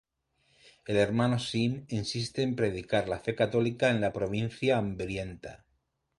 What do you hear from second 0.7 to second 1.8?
El hermano Sim